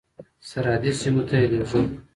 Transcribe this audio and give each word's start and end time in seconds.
سرحدي 0.49 0.91
سیمو 0.99 1.23
ته 1.27 1.35
یې 1.41 1.47
لېږل. 1.51 1.83